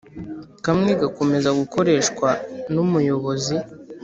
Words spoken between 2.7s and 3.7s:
n'umuyobozi